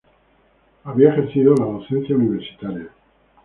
Había 0.83 1.09
ejercido 1.09 1.53
la 1.53 1.65
docencia 1.65 2.15
universitaria. 2.15 2.89